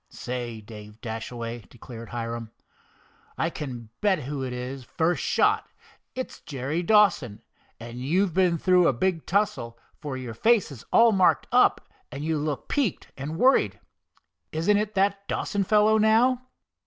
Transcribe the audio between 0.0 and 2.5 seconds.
"Say, Dave Dashaway," declared Hiram.